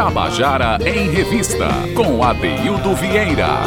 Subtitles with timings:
[0.00, 3.58] Tabajara em Revista, com Adeildo Vieira.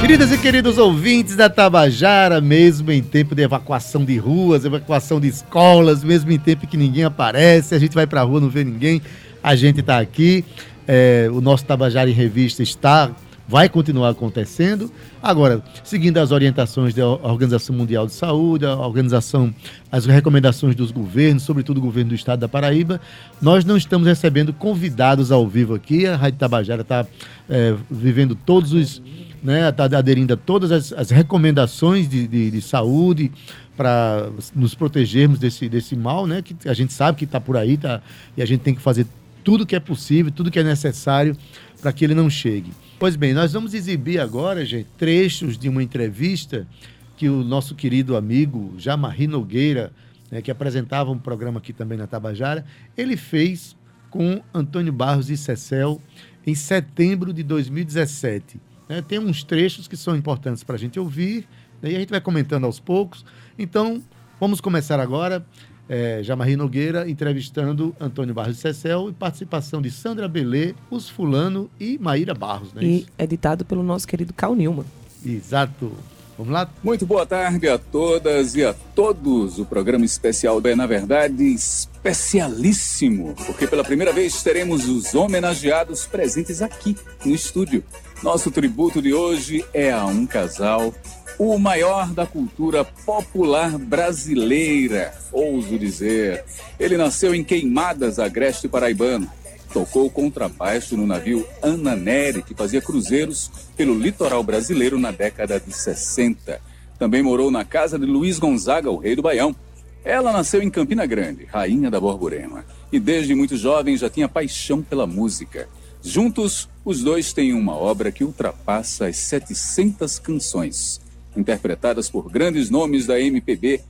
[0.00, 5.28] Queridas e queridos ouvintes da Tabajara, mesmo em tempo de evacuação de ruas, evacuação de
[5.28, 9.00] escolas, mesmo em tempo que ninguém aparece, a gente vai pra rua, não vê ninguém,
[9.40, 10.44] a gente tá aqui.
[10.84, 13.12] É, o nosso Tabajara em Revista está
[13.46, 14.90] vai continuar acontecendo.
[15.22, 19.54] Agora, seguindo as orientações da Organização Mundial de Saúde, a organização,
[19.90, 23.00] as recomendações dos governos, sobretudo o governo do estado da Paraíba,
[23.40, 26.06] nós não estamos recebendo convidados ao vivo aqui.
[26.06, 27.06] A Rádio Tabajara está
[27.48, 29.02] é, vivendo todos os.
[29.42, 33.32] Está né, aderindo a todas as, as recomendações de, de, de saúde
[33.76, 36.42] para nos protegermos desse, desse mal, né?
[36.42, 38.00] Que a gente sabe que está por aí, tá,
[38.36, 39.04] e a gente tem que fazer
[39.42, 41.36] tudo que é possível, tudo que é necessário
[41.80, 42.70] para que ele não chegue.
[43.02, 46.68] Pois bem, nós vamos exibir agora, gente, trechos de uma entrevista
[47.16, 49.92] que o nosso querido amigo Jamarri Nogueira,
[50.30, 52.64] né, que apresentava um programa aqui também na Tabajara,
[52.96, 53.76] ele fez
[54.08, 56.00] com Antônio Barros e Cecel
[56.46, 58.60] em setembro de 2017.
[58.88, 61.48] Né, tem uns trechos que são importantes para a gente ouvir,
[61.82, 63.24] né, e a gente vai comentando aos poucos.
[63.58, 64.00] Então,
[64.38, 65.44] vamos começar agora
[65.92, 71.98] é, Jamarri Nogueira entrevistando Antônio Barros Cecel e participação de Sandra Belê, Os Fulano e
[71.98, 72.72] Maíra Barros.
[72.72, 72.82] Né?
[72.82, 74.86] E editado pelo nosso querido Cal Nilman.
[75.24, 75.92] Exato.
[76.38, 76.70] Vamos lá?
[76.82, 79.58] Muito boa tarde a todas e a todos.
[79.58, 86.62] O programa especial é, na verdade, especialíssimo, porque pela primeira vez teremos os homenageados presentes
[86.62, 87.84] aqui no estúdio.
[88.22, 90.94] Nosso tributo de hoje é a um casal
[91.38, 96.44] o maior da cultura popular brasileira, ouso dizer.
[96.78, 99.30] Ele nasceu em Queimadas, Agreste Paraibano.
[99.72, 105.72] Tocou contrabaixo no navio Ana Neri, que fazia cruzeiros pelo litoral brasileiro na década de
[105.72, 106.60] 60.
[106.98, 109.56] Também morou na casa de Luiz Gonzaga, o rei do Baião.
[110.04, 114.82] Ela nasceu em Campina Grande, rainha da Borborema, e desde muito jovem já tinha paixão
[114.82, 115.68] pela música.
[116.02, 121.00] Juntos, os dois têm uma obra que ultrapassa as 700 canções
[121.36, 123.80] interpretadas por grandes nomes da MPB.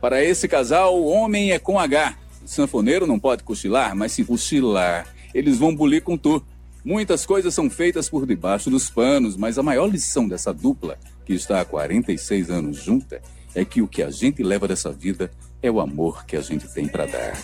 [0.00, 2.16] Para esse casal, o homem é com H.
[2.44, 6.42] O sanfoneiro não pode cochilar, mas se cochilar, eles vão bulir com tu.
[6.84, 11.34] Muitas coisas são feitas por debaixo dos panos, mas a maior lição dessa dupla, que
[11.34, 13.20] está há 46 anos junta,
[13.54, 15.30] é que o que a gente leva dessa vida
[15.62, 17.38] é o amor que a gente tem para dar.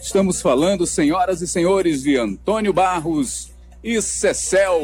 [0.00, 3.52] Estamos falando, senhoras e senhores, de Antônio Barros
[3.82, 4.80] e Cecel.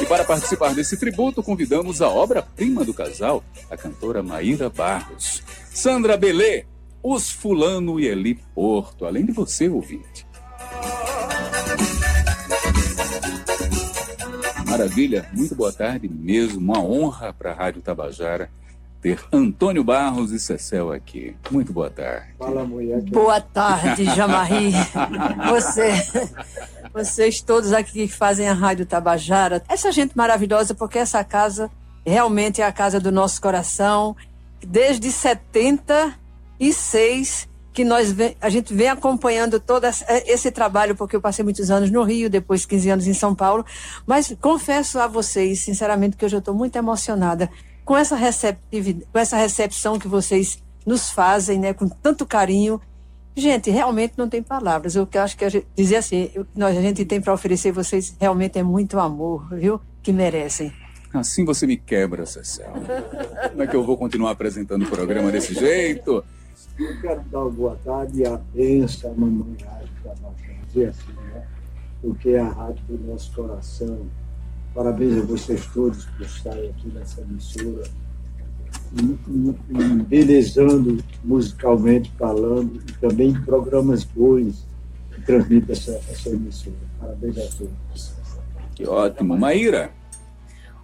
[0.00, 5.42] E para participar desse tributo, convidamos a obra-prima do casal, a cantora Maíra Barros.
[5.72, 6.64] Sandra Belê,
[7.02, 10.26] Os Fulano e Eli Porto, além de você, ouvinte.
[14.66, 18.50] Maravilha, muito boa tarde mesmo, uma honra para a Rádio Tabajara
[19.00, 21.34] ter Antônio Barros e Cecel aqui.
[21.50, 22.34] Muito boa tarde.
[22.38, 23.00] Fala, mulher.
[23.02, 24.72] Boa tarde, Jamarri.
[25.50, 25.90] Você
[26.92, 31.70] vocês todos aqui que fazem a Rádio Tabajara, essa gente maravilhosa, porque essa casa
[32.06, 34.16] realmente é a casa do nosso coração.
[34.66, 41.70] Desde 76 que nós a gente vem acompanhando todo esse trabalho, porque eu passei muitos
[41.70, 43.66] anos no Rio, depois 15 anos em São Paulo,
[44.06, 47.50] mas confesso a vocês, sinceramente, que hoje eu estou muito emocionada
[47.86, 52.78] com essa, receptividade, com essa recepção que vocês nos fazem, né, com tanto carinho
[53.38, 54.96] Gente, realmente não tem palavras.
[54.96, 58.58] Eu acho que a gente, dizer assim, nós a gente tem para oferecer vocês realmente
[58.58, 59.78] é muito amor, viu?
[60.02, 60.72] Que merecem.
[61.12, 62.64] Assim você me quebra, Cecil.
[63.50, 66.24] Como é que eu vou continuar apresentando o programa desse jeito?
[66.78, 68.22] Eu quero dar uma boa tarde
[68.54, 69.90] bênção, à mamãe Rádio
[70.68, 71.46] dizer assim, né?
[72.00, 74.06] Porque é a rádio do nosso coração.
[74.76, 77.82] Parabéns a vocês todos por estarem aqui nessa emissora
[79.70, 84.66] embelezando musicalmente falando e também programas bons
[85.14, 86.76] que transmitem essa, essa emissora.
[87.00, 88.14] Parabéns a todos.
[88.74, 89.38] Que ótimo.
[89.38, 89.90] Maíra?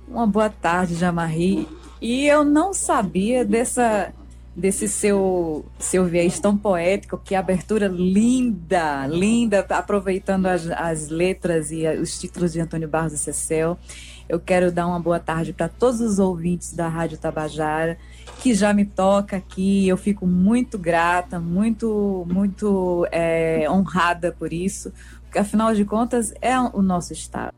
[0.08, 1.68] Uma boa tarde, Jamarri.
[2.00, 4.10] E eu não sabia dessa
[4.54, 11.86] desse seu seu viés tão poético, que abertura linda, linda, aproveitando as, as letras e
[11.88, 13.78] os títulos de Antônio Barros e Cecel.
[14.28, 17.98] Eu quero dar uma boa tarde para todos os ouvintes da Rádio Tabajara,
[18.40, 19.86] que já me toca aqui.
[19.86, 24.92] Eu fico muito grata, muito, muito é, honrada por isso,
[25.36, 27.52] afinal de contas é o nosso estado.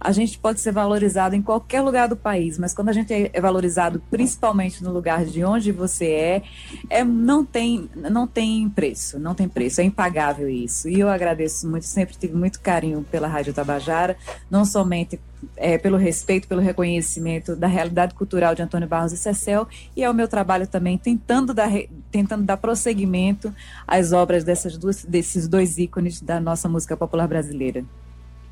[0.00, 3.40] A gente pode ser valorizado em qualquer lugar do país, mas quando a gente é
[3.40, 6.42] valorizado principalmente no lugar de onde você é,
[6.90, 10.88] é não tem não tem preço, não tem preço, é impagável isso.
[10.88, 14.16] E eu agradeço muito, sempre tive muito carinho pela Rádio Tabajara,
[14.50, 15.20] não somente
[15.56, 20.10] é, pelo respeito, pelo reconhecimento da realidade cultural de Antônio Barros e Cecel, e é
[20.10, 21.70] o meu trabalho também tentando dar,
[22.10, 23.54] tentando dar prosseguimento
[23.86, 27.84] às obras dessas duas, desses dois ícones da nossa música popular brasileira.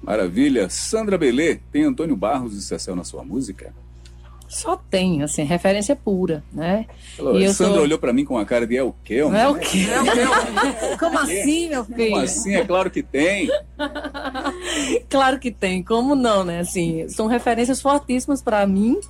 [0.03, 0.69] Maravilha.
[0.69, 3.73] Sandra Belê, tem Antônio Barros e Cecel na sua música?
[4.55, 6.87] Só tem, assim, referência pura, né?
[7.19, 7.83] Alô, e Sandra sou...
[7.83, 9.21] olhou para mim com a cara de é o quê?
[9.21, 9.85] Não é o quê?
[9.91, 10.95] É o quê?
[10.97, 12.11] Como assim, meu filho?
[12.11, 12.55] Como assim?
[12.55, 13.49] É claro que tem.
[15.11, 16.61] claro que tem, como não, né?
[16.61, 19.01] Assim, são referências fortíssimas para mim,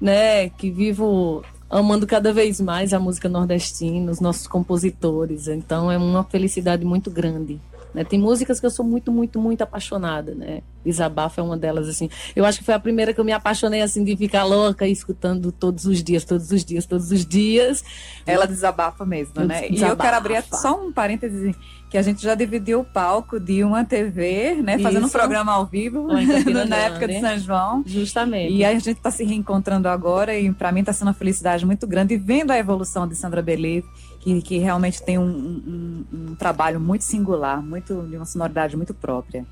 [0.00, 0.50] né?
[0.50, 5.48] Que vivo amando cada vez mais a música nordestina, os nossos compositores.
[5.48, 7.60] Então é uma felicidade muito grande
[7.96, 8.04] né?
[8.04, 10.60] Tem músicas que eu sou muito, muito, muito apaixonada, né?
[10.84, 12.10] Desabafo é uma delas, assim.
[12.36, 14.92] Eu acho que foi a primeira que eu me apaixonei, assim, de ficar louca e
[14.92, 17.82] escutando todos os dias, todos os dias, todos os dias.
[18.26, 19.68] Ela desabafa mesmo, né?
[19.70, 19.74] Desabafa.
[19.74, 21.56] E eu quero abrir só um parêntese
[21.88, 24.78] que a gente já dividiu o palco de uma TV, né?
[24.78, 25.16] Fazendo Isso.
[25.16, 26.06] um programa ao vivo
[26.68, 27.82] na época de São João.
[27.86, 28.52] Justamente.
[28.52, 31.86] E a gente está se reencontrando agora e para mim está sendo uma felicidade muito
[31.86, 33.82] grande e vendo a evolução de Sandra Belê
[34.26, 38.92] que, que realmente tem um, um, um, trabalho muito singular, muito de uma sonoridade muito
[38.92, 39.46] própria.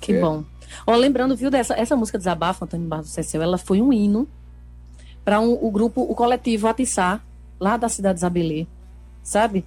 [0.00, 0.20] Que é.
[0.20, 0.42] bom.
[0.84, 4.26] Ó, lembrando, viu, dessa essa música Desabafo, Antônio Barros do Cecil, ela foi um hino
[5.24, 7.20] para um, o grupo, o coletivo Atissá,
[7.60, 8.66] lá da cidade de Zabelê,
[9.22, 9.64] sabe?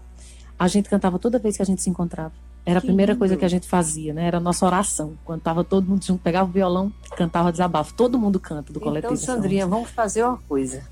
[0.59, 2.33] A gente cantava toda vez que a gente se encontrava.
[2.65, 3.19] Era a primeira lindo.
[3.19, 4.27] coisa que a gente fazia, né?
[4.27, 5.13] Era a nossa oração.
[5.24, 7.94] Quando tava todo mundo junto, pegava o violão, cantava desabafo.
[7.94, 9.13] Todo mundo canta do então, coletivo.
[9.13, 10.83] Então, Sandrinha, vamos fazer uma coisa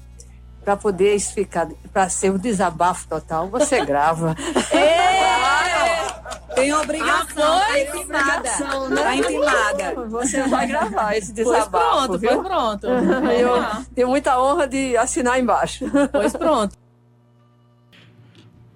[0.70, 4.36] para poder ficar, para ser o um desabafo total, você grava.
[4.72, 6.54] É!
[6.54, 8.90] Tem obrigação, ah, tá intimada.
[8.90, 9.02] Né?
[9.02, 10.08] Tá intimada.
[10.10, 11.72] Você vai gravar esse desabafo.
[11.72, 12.30] Pois pronto, viu?
[12.30, 12.88] pois pronto.
[12.88, 15.86] Eu tenho muita honra de assinar embaixo.
[16.12, 16.78] Pois pronto.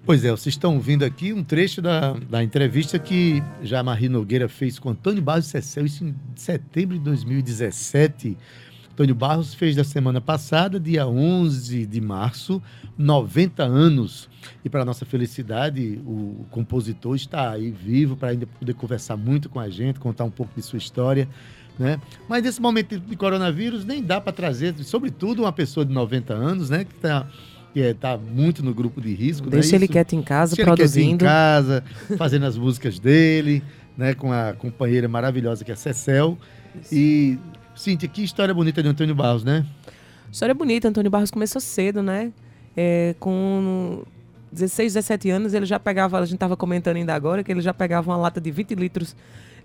[0.04, 4.78] Pois é, vocês estão ouvindo aqui um trecho da, da entrevista que Jamari Nogueira fez
[4.80, 8.36] com Antônio Barros Cecel, isso em setembro de 2017.
[8.94, 12.62] Antônio Barros fez da semana passada, dia 11 de março,
[12.96, 14.28] 90 anos.
[14.64, 19.58] E para nossa felicidade, o compositor está aí vivo para ainda poder conversar muito com
[19.58, 21.28] a gente, contar um pouco de sua história.
[21.76, 22.00] Né?
[22.28, 26.70] Mas nesse momento de coronavírus, nem dá para trazer, sobretudo uma pessoa de 90 anos,
[26.70, 26.84] né?
[26.84, 27.26] Que está
[27.72, 27.96] que é,
[28.32, 29.50] muito no grupo de risco.
[29.50, 29.78] Deixa né?
[29.78, 31.24] ele quieto em casa, Deixa produzindo.
[31.24, 31.82] Em casa,
[32.16, 33.60] fazendo as músicas dele,
[33.98, 34.14] né?
[34.14, 36.38] Com a companheira maravilhosa que é a Cecel.
[36.92, 37.38] E
[37.74, 39.64] Cíntia, que história bonita de Antônio Barros, né?
[40.30, 40.88] História bonita.
[40.88, 42.32] Antônio Barros começou cedo, né?
[42.76, 44.02] É, com
[44.52, 47.74] 16, 17 anos, ele já pegava, a gente estava comentando ainda agora, que ele já
[47.74, 49.16] pegava uma lata de 20 litros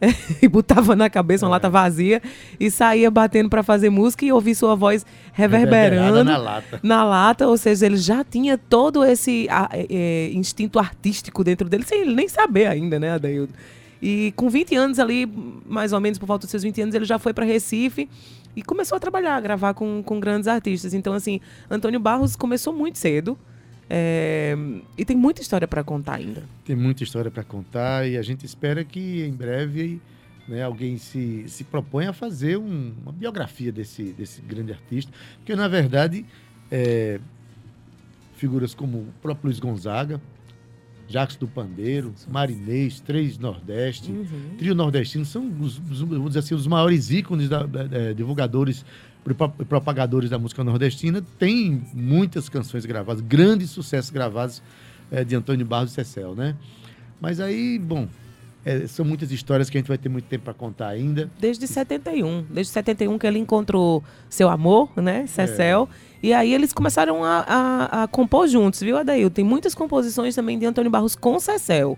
[0.42, 1.54] e botava na cabeça uma é.
[1.54, 2.22] lata vazia
[2.60, 6.80] e saía batendo para fazer música e ouvir sua voz reverberando na lata.
[6.82, 7.48] na lata.
[7.48, 12.16] Ou seja, ele já tinha todo esse a, é, instinto artístico dentro dele, sem ele
[12.16, 13.54] nem saber ainda, né, Adaildo?
[14.02, 15.26] E com 20 anos ali,
[15.66, 18.10] mais ou menos por volta dos seus 20 anos, ele já foi para Recife
[18.56, 20.94] e começou a trabalhar, a gravar com, com grandes artistas.
[20.94, 23.38] Então, assim, Antônio Barros começou muito cedo.
[23.92, 24.56] É,
[24.98, 26.44] e tem muita história para contar ainda.
[26.64, 30.00] Tem muita história para contar e a gente espera que em breve
[30.48, 35.12] né, alguém se, se propõe a fazer um, uma biografia desse, desse grande artista.
[35.38, 36.24] Porque, na verdade,
[36.72, 37.20] é,
[38.36, 40.22] figuras como o próprio Luiz Gonzaga,
[41.10, 44.56] Jacques do Pandeiro, Marinês, Três Nordeste, uhum.
[44.58, 48.86] Trio Nordestino, são os, os, vamos dizer assim, os maiores ícones, da, da, divulgadores
[49.28, 51.24] e propagadores da música nordestina.
[51.40, 54.62] Tem muitas canções gravadas, grandes sucessos gravados
[55.12, 56.56] é, de Antônio Barros e Cecel, né?
[57.20, 58.08] Mas aí, bom,
[58.64, 61.30] é, são muitas histórias que a gente vai ter muito tempo para contar ainda.
[61.40, 65.90] Desde 71, desde 71 que ele encontrou seu amor, né, Cecel.
[66.06, 66.09] É.
[66.22, 69.30] E aí eles começaram a, a, a compor juntos, viu, Adail?
[69.30, 71.98] Tem muitas composições também de Antônio Barros com Cecel.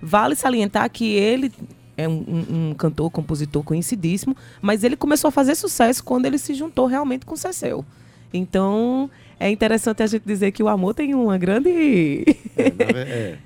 [0.00, 1.50] Vale salientar que ele
[1.96, 6.38] é um, um, um, cantor, compositor conhecidíssimo, mas ele começou a fazer sucesso quando ele
[6.38, 7.84] se juntou realmente com Cecel.
[8.32, 12.24] Então, é interessante a gente dizer que o amor tem uma grande.
[12.56, 13.38] é, é.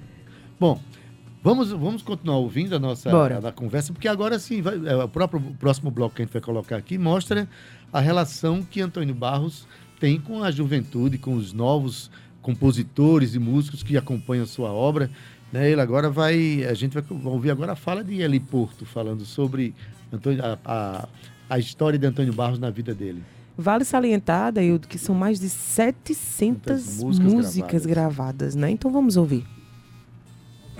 [0.59, 0.80] Bom,
[1.42, 5.09] vamos, vamos continuar ouvindo a nossa a, a conversa, porque agora sim, vai, é, o
[5.09, 7.49] próprio o próximo bloco que a gente vai colocar aqui mostra
[7.92, 9.66] a relação que Antônio Barros
[9.99, 12.11] tem com a juventude, com os novos
[12.43, 15.11] compositores e músicos que acompanham a sua obra.
[15.53, 15.71] Né?
[15.71, 19.75] Ele agora vai, a gente vai ouvir agora a fala de Eli Porto, falando sobre
[20.12, 21.09] Antônio, a, a,
[21.50, 23.23] a história de Antônio Barros na vida dele.
[23.59, 27.87] Vale salientar, Daildo, que são mais de 700 músicas, músicas gravadas.
[27.87, 28.71] gravadas, né?
[28.71, 29.45] Então vamos ouvir.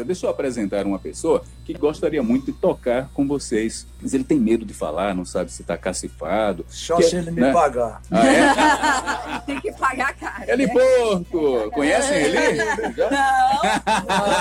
[0.04, 4.38] Deixa eu apresentar uma pessoa que gostaria muito de tocar com vocês, mas ele tem
[4.38, 6.64] medo de falar, não sabe se está cacifado.
[6.68, 7.48] Só que, se ele né?
[7.48, 8.02] me pagar.
[8.10, 9.40] Ah, é?
[9.46, 10.52] tem que pagar cara.
[10.52, 12.56] Eli Porto, conhecem ele?
[12.56, 12.76] Não,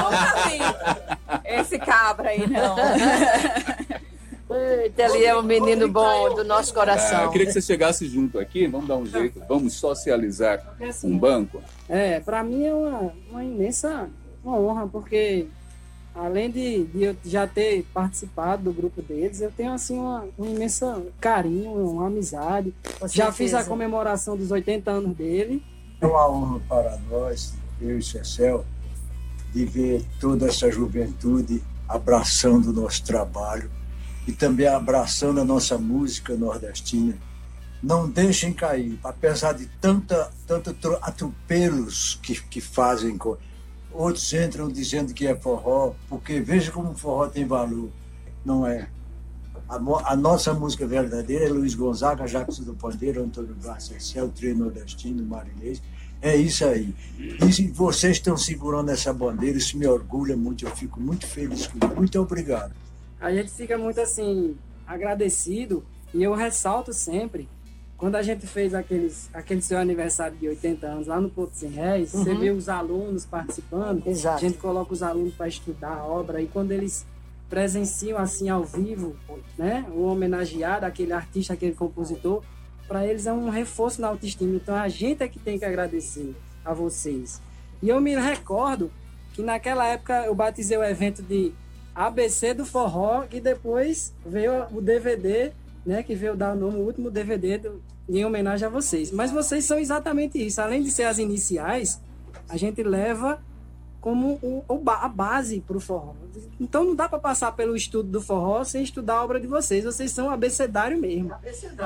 [0.03, 0.59] nunca vi.
[1.45, 2.75] Esse cabra aí, não.
[4.97, 7.19] Ele é um menino bom do nosso coração.
[7.19, 11.17] Ah, eu queria que você chegasse junto aqui, vamos dar um jeito, vamos socializar um
[11.17, 11.62] banco.
[11.89, 14.07] É, para mim é uma, uma imensa
[14.45, 15.47] uma honra, porque
[16.13, 20.45] além de, de, eu já ter participado do grupo deles, eu tenho assim uma, um
[20.45, 22.73] imenso carinho, uma amizade.
[23.07, 25.63] já fiz a comemoração dos 80 anos dele.
[25.99, 28.65] É uma honra para nós, eu e Cecel,
[29.53, 33.69] de ver toda essa juventude abraçando o nosso trabalho
[34.27, 37.15] e também abraçando a nossa música nordestina.
[37.81, 43.17] Não deixem cair, apesar de tanta, tanto atropelos que, que fazem.
[43.95, 47.89] Outros entram dizendo que é forró, porque veja como o forró tem valor.
[48.43, 48.89] Não é.
[49.69, 49.75] A,
[50.11, 55.25] a nossa música verdadeira é Luiz Gonzaga, Jacques do Pandeiro, Antônio Garcia, o Trio Nordestino,
[55.25, 55.81] Marinês.
[56.21, 56.93] É isso aí.
[57.17, 61.77] E vocês estão segurando essa bandeira, isso me orgulha muito, eu fico muito feliz com
[61.77, 61.95] isso.
[61.95, 62.73] Muito obrigado.
[63.19, 67.47] A gente fica muito assim, agradecido, e eu ressalto sempre
[67.97, 71.69] quando a gente fez aqueles, aquele seu aniversário de 80 anos lá no Porto Sem
[71.69, 72.23] Réis, uhum.
[72.23, 74.37] você vê os alunos participando, Exato.
[74.37, 77.05] a gente coloca os alunos para estudar a obra e quando eles
[77.49, 79.15] presenciam assim ao vivo,
[79.57, 82.43] né, o homenageado, aquele artista, aquele compositor,
[82.87, 84.55] para eles é um reforço na autoestima.
[84.55, 87.41] Então a gente é que tem que agradecer a vocês.
[87.81, 88.91] E eu me recordo
[89.33, 91.53] que naquela época eu batizei o evento de
[91.93, 95.53] ABC do Forró, e depois veio o DVD
[95.86, 99.12] né, que veio dar o nome, o último DVD do, em homenagem a vocês.
[99.12, 100.62] Mas vocês são exatamente isso.
[100.62, 102.00] Além de ser as iniciais,
[102.50, 103.39] a gente leva
[104.06, 106.13] como o, a base para o forró.
[106.62, 109.84] Então não dá para passar pelo estudo do forró sem estudar a obra de vocês.
[109.84, 111.34] Vocês são abecedário mesmo.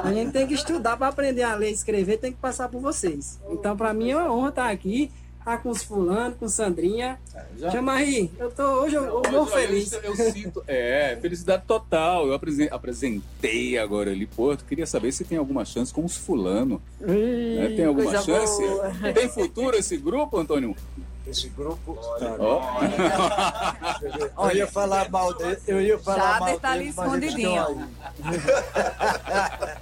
[0.03, 2.81] A gente tem que estudar para aprender a ler e escrever, tem que passar por
[2.81, 3.39] vocês.
[3.49, 5.09] Então, para mim é uma honra estar aqui
[5.43, 7.19] tá com os fulano, com Sandrinha.
[7.33, 7.69] É, já...
[7.69, 9.91] Jamarri, eu tô hoje eu, eu vou feliz.
[9.93, 12.27] Eu, eu, sinto, é, felicidade total.
[12.27, 12.33] Eu
[12.71, 16.81] apresentei agora ali, pô, queria saber se tem alguma chance com os fulano.
[16.99, 17.73] né?
[17.75, 18.61] Tem alguma chance?
[18.61, 18.89] Boa.
[19.13, 20.75] Tem futuro esse grupo, Antônio?
[21.27, 21.95] Esse grupo.
[22.19, 22.59] Tá, oh.
[24.49, 25.57] eu ia falar mal dele.
[25.67, 27.87] Eu ia falar Jader mal tá ali escondidinho.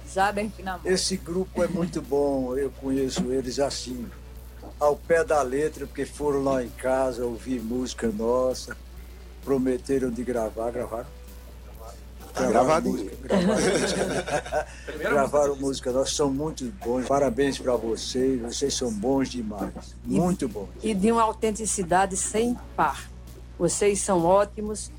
[0.12, 0.50] Jader,
[0.84, 2.54] Esse grupo é muito bom.
[2.56, 4.06] Eu conheço eles assim
[4.78, 8.76] ao pé da letra, porque foram lá em casa ouvir música nossa,
[9.44, 11.18] prometeram de gravar, gravaram.
[12.34, 14.66] Gravaram música, gravaram música,
[14.98, 17.06] gravaram música nossa, são muito bons.
[17.06, 19.72] Parabéns para vocês, vocês são bons demais,
[20.04, 20.68] muito bons.
[20.82, 23.10] E de uma autenticidade sem par.
[23.58, 24.92] Vocês são ótimos.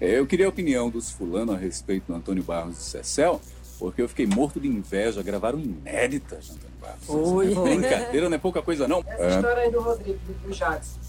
[0.00, 3.40] Eu queria a opinião dos fulano a respeito do Antônio Barros e Cecel,
[3.80, 7.54] porque eu fiquei morto de inveja, gravaram inéditas, Antônio Oi.
[7.56, 9.02] Brincadeira, não é pouca coisa, não.
[9.06, 9.36] Essa é.
[9.36, 11.00] história aí do Rodrigo, do Jadson,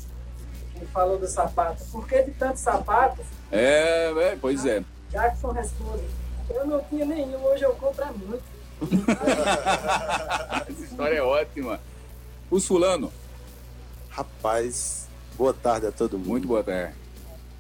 [0.79, 1.83] que falou do sapato.
[1.91, 3.25] Por que de tantos sapatos?
[3.51, 4.81] É, é pois é.
[5.09, 6.05] Jackson responde.
[6.49, 8.43] Eu não tinha nenhum, hoje eu compro muito.
[10.69, 11.81] Essa história é ótima.
[12.49, 13.11] O fulano.
[14.09, 16.29] Rapaz, boa tarde a todo mundo.
[16.29, 16.95] Muito boa tarde.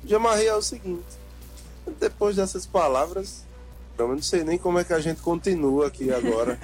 [0.05, 1.19] Jamarri é o seguinte.
[1.99, 3.45] Depois dessas palavras,
[3.97, 6.57] eu não sei nem como é que a gente continua aqui agora.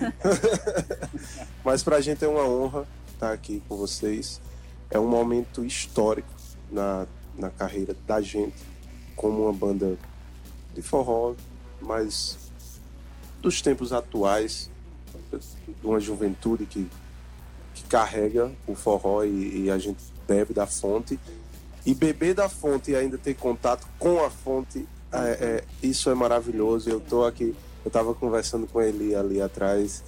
[1.63, 4.41] Mas para a gente é uma honra estar aqui com vocês.
[4.89, 6.29] É um momento histórico
[6.71, 7.05] na,
[7.37, 8.55] na carreira da gente,
[9.15, 9.97] como uma banda
[10.73, 11.33] de forró,
[11.81, 12.37] mas
[13.41, 14.69] dos tempos atuais,
[15.31, 16.89] de uma juventude que,
[17.73, 21.19] que carrega o forró e, e a gente bebe da fonte.
[21.85, 24.87] E beber da fonte e ainda ter contato com a fonte
[25.25, 26.89] é, é, isso é maravilhoso.
[26.89, 30.03] Eu tô aqui, eu estava conversando com ele ali atrás.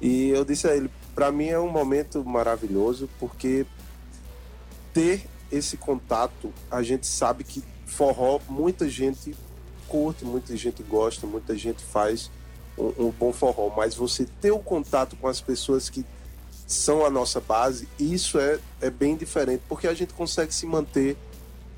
[0.00, 3.66] E eu disse a ele, para mim é um momento maravilhoso porque
[4.92, 9.34] ter esse contato, a gente sabe que forró muita gente
[9.88, 12.30] curte, muita gente gosta, muita gente faz
[12.78, 16.06] um, um bom forró, mas você ter o contato com as pessoas que
[16.66, 21.16] são a nossa base, isso é, é bem diferente, porque a gente consegue se manter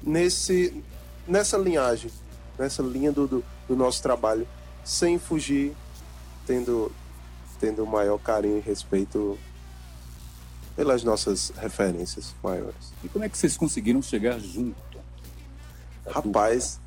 [0.02, 0.82] nesse,
[1.26, 2.10] nessa linhagem
[2.58, 4.46] nessa linha do, do, do nosso trabalho,
[4.84, 5.74] sem fugir,
[6.46, 6.90] tendo,
[7.60, 9.38] tendo o maior carinho e respeito
[10.74, 12.92] pelas nossas referências maiores.
[13.04, 14.76] E como é que vocês conseguiram chegar junto?
[16.06, 16.80] Rapaz,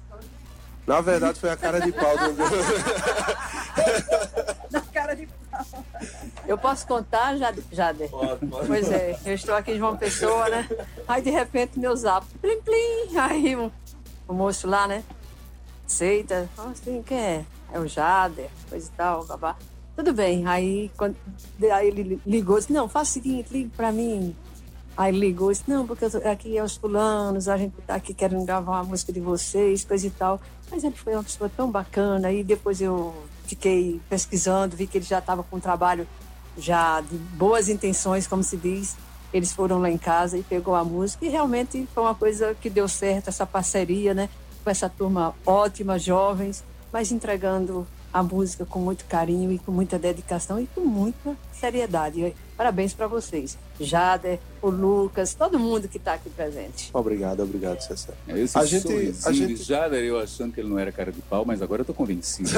[0.86, 2.36] na verdade foi a cara de pau do.
[4.72, 5.65] na cara de pau.
[6.45, 8.10] Eu posso contar, Jader?
[8.10, 8.67] Pode, pode.
[8.67, 10.67] Pois é, eu estou aqui de uma pessoa, né?
[11.07, 13.72] Aí de repente meu zap, plim plim, aí o,
[14.27, 15.03] o moço lá, né?
[15.86, 16.50] Aceita.
[16.58, 17.46] Assim, quem é?
[17.72, 19.56] É o Jader, coisa e tal, babá.
[19.96, 20.46] Tudo bem.
[20.46, 21.15] Aí, quando,
[21.72, 24.36] aí ele ligou, disse, não, faça o seguinte, ligue para mim.
[24.98, 28.74] Aí ligou, disse, não, porque aqui é os fulanos, a gente tá aqui querendo gravar
[28.74, 30.39] uma música de vocês, coisa e tal.
[30.72, 32.30] Mas ele foi uma pessoa tão bacana.
[32.30, 33.13] Aí depois eu
[33.46, 36.08] fiquei pesquisando, vi que ele já estava com um trabalho
[36.58, 38.96] já de boas intenções, como se diz.
[39.34, 42.70] eles foram lá em casa e pegou a música e realmente foi uma coisa que
[42.70, 44.30] deu certo, essa parceria, né?
[44.65, 50.00] Com essa turma ótima, jovens, mas entregando a música com muito carinho e com muita
[50.00, 52.34] dedicação e com muita seriedade.
[52.55, 53.57] Parabéns para vocês.
[53.77, 56.89] Jader, o Lucas, todo mundo que está aqui presente.
[56.93, 58.13] Obrigado, obrigado, Cessé.
[58.29, 58.88] Esse A gente-
[59.25, 61.86] a gente- Jader, eu achando que ele não era cara de pau, mas agora eu
[61.86, 62.50] tô convencido.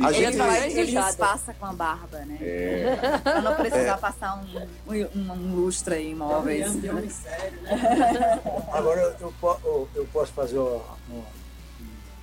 [0.00, 1.08] A Ele, gente- faz- ele Jada.
[1.08, 2.38] disfarça com a barba, né?
[2.40, 3.96] É, Pra não precisar É.
[3.98, 6.72] passar um, um, um lustre aí em imóveis.
[8.72, 10.80] Agora eu, eu- eu posso fazer um,
[11.12, 11.22] um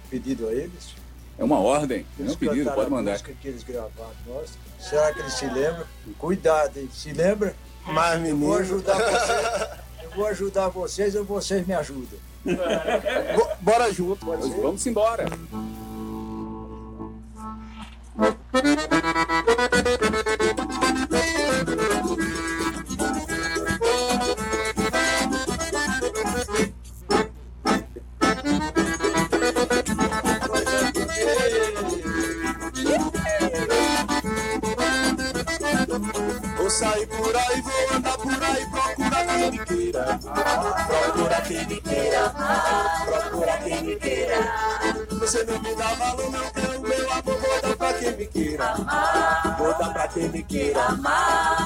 [0.10, 0.96] pedido a eles?
[1.38, 3.12] É uma ordem, não é um pedido, pode mandar.
[3.12, 4.54] música que eles gravaram, nossa.
[4.80, 5.86] Será que eles se lembram?
[6.18, 6.90] Cuidado, hein?
[6.94, 7.56] Se lembra?
[7.86, 8.46] Mas, Eu menino.
[8.48, 9.70] vou ajudar vocês.
[10.04, 12.20] Eu vou ajudar vocês ou vocês me ajudam.
[12.46, 14.62] Bo- Bora junto, pode Nós ser?
[14.62, 14.82] vamos
[36.68, 40.20] Vou sair por aí, vou andar por aí, procura quem me queira.
[40.86, 42.34] Procura quem me queira.
[43.06, 44.36] Procura quem me queira.
[45.18, 48.28] Você não me dá valor, não quer o meu amor, vou dar pra quem me
[48.28, 48.74] queira.
[49.58, 50.88] Vou dar pra quem me queira.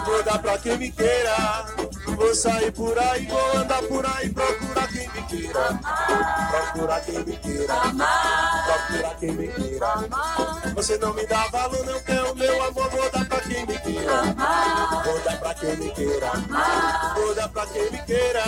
[0.05, 1.65] Vou dar pra quem me queira.
[2.05, 5.79] Vou sair por aí, vou andar por aí, procura quem me queira.
[6.51, 7.74] Procura quem me queira.
[8.71, 9.93] Procura quem me queira.
[10.75, 13.77] Você não me dá valor, não quer o meu amor, vou dar pra quem me
[13.79, 14.21] queira.
[15.03, 16.31] Vou dar pra quem me queira.
[17.15, 18.43] Vou dar pra quem me queira.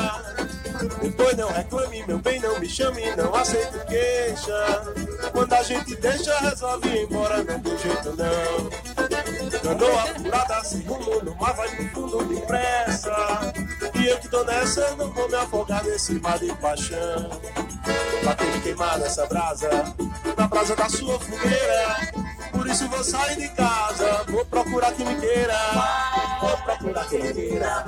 [1.02, 4.94] Depois não reclame, meu bem, não me chame, não aceito queixa.
[5.32, 9.72] Quando a gente deixa, resolve ir embora, não tem jeito não.
[9.72, 13.54] Andou apurada, sem rumo, no mar vai pro fundo depressa.
[13.96, 17.30] E eu que tô nessa, não vou me afogar nesse mar de paixão.
[18.24, 19.70] Pra quem queimar nessa brasa,
[20.38, 22.14] na brasa da sua fogueira.
[22.52, 25.58] Por isso vou sair de casa, vou procurar quem me queira.
[26.40, 27.84] Vou procurar quem me queira.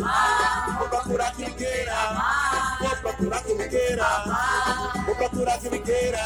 [0.77, 1.95] Vou procurar quem me queira.
[2.79, 4.23] Vou procurar quem me queira.
[5.05, 6.19] Vou procurar quem me queira.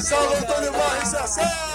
[0.00, 1.68] São Antônio Morre Sassá.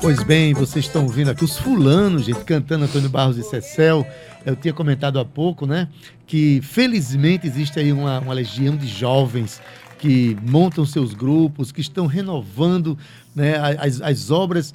[0.00, 4.06] Pois bem, vocês estão ouvindo aqui os fulanos, gente, cantando Antônio Barros e Cecel.
[4.46, 5.88] Eu tinha comentado há pouco, né,
[6.26, 9.60] que felizmente existe aí uma, uma legião de jovens
[9.98, 12.96] que montam seus grupos, que estão renovando
[13.34, 14.72] né, as, as obras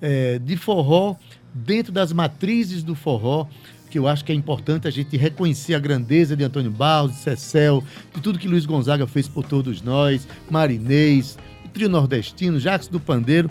[0.00, 1.16] eh, de forró
[1.52, 3.48] dentro das matrizes do forró,
[3.90, 7.18] que eu acho que é importante a gente reconhecer a grandeza de Antônio Barros, de
[7.18, 7.82] Cecel,
[8.14, 11.36] de tudo que Luiz Gonzaga fez por todos nós, Marinês,
[11.74, 13.50] Trio Nordestino, Jacques do Pandeiro.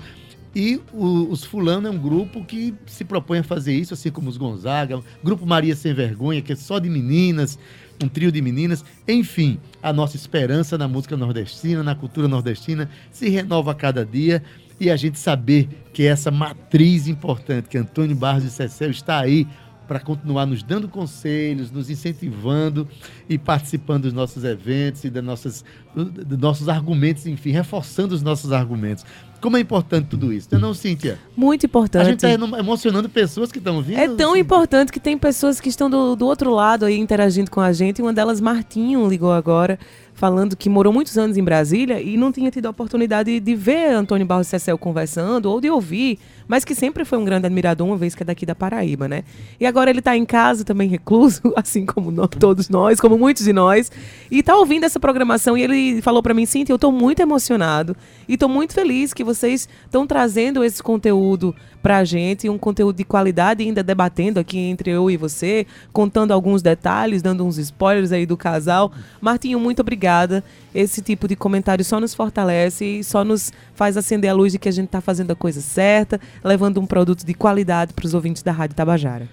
[0.60, 4.28] E o- os Fulano é um grupo que se propõe a fazer isso, assim como
[4.28, 7.60] os Gonzaga, Grupo Maria Sem Vergonha, que é só de meninas,
[8.04, 8.84] um trio de meninas.
[9.08, 14.42] Enfim, a nossa esperança na música nordestina, na cultura nordestina, se renova a cada dia.
[14.80, 19.46] E a gente saber que essa matriz importante, que Antônio Barros e Cecel está aí
[19.88, 22.88] para continuar nos dando conselhos, nos incentivando
[23.30, 25.64] e participando dos nossos eventos e das nossas,
[25.96, 29.06] do- dos nossos argumentos, enfim, reforçando os nossos argumentos.
[29.40, 31.20] Como é importante tudo isso, não é não, Cíntia?
[31.36, 32.06] Muito A importante.
[32.08, 34.00] gente está emocionando pessoas que estão vindo.
[34.00, 37.62] É tão importante que tem pessoas que estão do, do outro lado aí interagindo com
[37.62, 38.02] a gente.
[38.02, 39.78] Uma delas, Martinho, ligou agora,
[40.18, 43.92] falando que morou muitos anos em Brasília e não tinha tido a oportunidade de ver
[43.94, 47.96] Antônio Barros Cecel conversando ou de ouvir, mas que sempre foi um grande admirador, uma
[47.98, 49.24] vez que é daqui da Paraíba, né?
[49.60, 53.46] E agora ele está em casa também recluso, assim como nó- todos nós, como muitos
[53.46, 53.92] de nós,
[54.32, 57.96] e está ouvindo essa programação e ele falou para mim, Cintia, eu estou muito emocionado
[58.28, 61.54] e estou muito feliz que vocês estão trazendo esse conteúdo
[61.84, 66.62] pra gente, um conteúdo de qualidade, ainda debatendo aqui entre eu e você, contando alguns
[66.64, 68.92] detalhes, dando uns spoilers aí do casal.
[69.22, 70.44] Martinho, muito obrigada.
[70.74, 74.60] Esse tipo de comentário só nos fortalece e só nos faz acender a luz de
[74.60, 78.14] que a gente está fazendo a coisa certa, levando um produto de qualidade para os
[78.14, 79.28] ouvintes da Rádio Tabajara.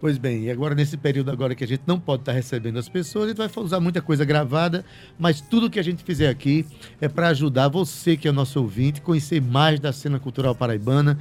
[0.00, 2.88] Pois bem, e agora nesse período agora que a gente não pode estar recebendo as
[2.88, 4.82] pessoas, a gente vai usar muita coisa gravada,
[5.18, 6.64] mas tudo que a gente fizer aqui
[7.02, 11.18] é para ajudar você que é nosso ouvinte, conhecer mais da cena cultural paraibana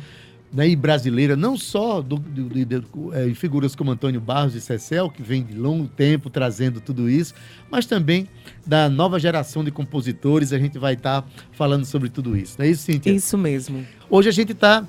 [0.51, 5.21] né, e brasileira, não só do, do- eh, figuras como Antônio Barros e Cecel, que
[5.21, 7.33] vem de longo tempo trazendo tudo isso,
[7.69, 8.27] mas também
[8.69, 12.55] da nova geração de compositores, a gente vai estar falando sobre tudo isso.
[12.59, 13.09] Não é isso, Cíntia?
[13.11, 13.83] Isso mesmo.
[14.07, 14.85] Hoje a gente está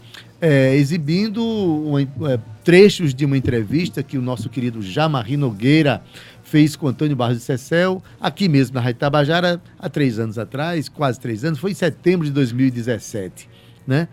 [0.75, 6.03] exibindo uma- é, trechos de uma entrevista que o nosso querido Jamari Nogueira
[6.45, 10.89] fez com Antônio Barros de Cecel, aqui mesmo na Rádio Tabajara, há três anos atrás,
[10.89, 13.49] quase três anos, foi em setembro de 2017,
[13.87, 14.09] né?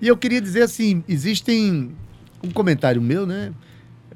[0.00, 1.90] E eu queria dizer assim, existem
[2.42, 3.50] um comentário meu, né?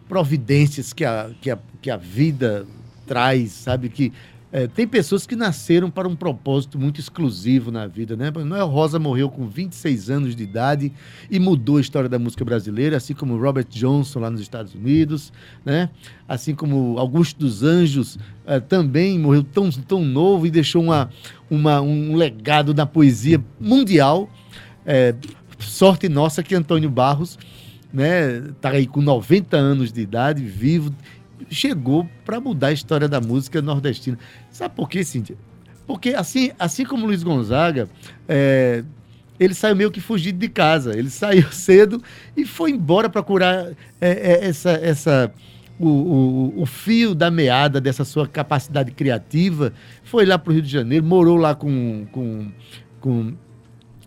[0.08, 2.66] Providências que a, que a, que a vida
[3.06, 3.88] traz, sabe?
[3.88, 4.12] Que
[4.50, 8.30] é, tem pessoas que nasceram para um propósito muito exclusivo na vida, né?
[8.30, 10.90] Noel Rosa morreu com 26 anos de idade
[11.30, 15.32] e mudou a história da música brasileira, assim como Robert Johnson lá nos Estados Unidos,
[15.64, 15.90] né?
[16.26, 21.10] Assim como Augusto dos Anjos é, também morreu tão, tão novo e deixou uma,
[21.50, 24.30] uma, um legado na poesia mundial.
[24.86, 25.14] É,
[25.58, 27.38] sorte nossa que Antônio Barros
[27.92, 30.94] né, tá aí com 90 anos de idade, vivo
[31.50, 34.18] chegou para mudar a história da música nordestina.
[34.50, 35.36] Sabe por quê, Cíntia?
[35.86, 37.88] Porque assim, assim como Luiz Gonzaga,
[38.28, 38.84] é,
[39.40, 40.96] ele saiu meio que fugido de casa.
[40.96, 42.02] Ele saiu cedo
[42.36, 43.70] e foi embora procurar
[44.00, 45.32] é, é, essa, essa,
[45.78, 49.72] o, o, o, fio da meada dessa sua capacidade criativa.
[50.04, 52.50] Foi lá para o Rio de Janeiro, morou lá com, com,
[53.00, 53.34] com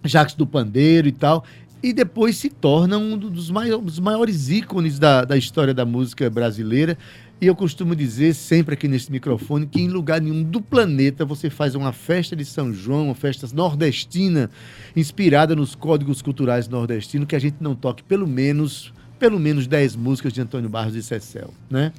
[0.04, 1.44] Jacques do Pandeiro e tal
[1.84, 6.98] e depois se torna um dos maiores, ícones da, da história da música brasileira.
[7.39, 11.50] E eu costumo dizer sempre aqui nesse microfone que em lugar nenhum do planeta você
[11.50, 14.52] faz uma festa de São João, uma festa nordestina,
[14.96, 19.96] inspirada nos códigos culturais nordestinos, que a gente não toque pelo menos pelo menos 10
[19.98, 21.94] músicas de Antônio Barros e Cecel, né?